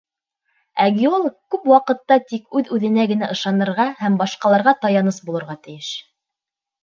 Ә 0.83 0.85
геолог 0.93 1.27
күп 1.55 1.67
ваҡытта 1.71 2.17
тик 2.31 2.57
үҙ-үҙенә 2.61 3.05
генә 3.13 3.29
ышанырға 3.35 3.85
һәм 4.01 4.17
башҡаларға 4.23 4.73
таяныс 4.87 5.23
булырға 5.29 5.59
тейеш. 5.69 5.91